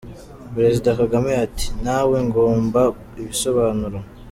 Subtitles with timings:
[0.55, 2.81] Perezida Kagame ati �?ntawe ngomba
[3.21, 3.97] ibisobanuro’.